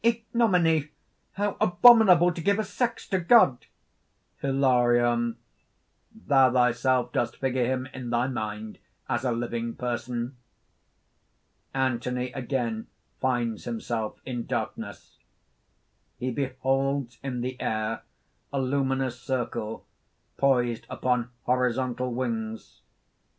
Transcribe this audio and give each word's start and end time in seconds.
"Ignominy! 0.03 0.89
how 1.33 1.57
abominable 1.61 2.33
to 2.33 2.41
give 2.41 2.57
a 2.57 2.63
sex 2.63 3.07
to 3.09 3.19
God!" 3.19 3.67
HILARION. 4.41 5.37
"Thou 6.25 6.51
thyself 6.51 7.13
dost 7.13 7.37
figure 7.37 7.65
him 7.67 7.85
in 7.93 8.09
thy 8.09 8.25
mind 8.25 8.79
as 9.07 9.23
a 9.23 9.31
living 9.31 9.75
person!" 9.75 10.37
(Anthony 11.71 12.31
again 12.31 12.87
finds 13.19 13.65
himself 13.65 14.19
in 14.25 14.47
darkness. 14.47 15.19
_He 16.19 16.33
beholds 16.33 17.19
in 17.21 17.41
the 17.41 17.61
air 17.61 18.01
a 18.51 18.59
luminous 18.59 19.19
circle, 19.21 19.85
poised 20.35 20.87
upon 20.89 21.29
horizontal 21.43 22.11
wings. 22.11 22.81